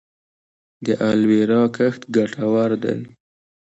[0.85, 2.97] د الوویرا کښت ګټور دی؟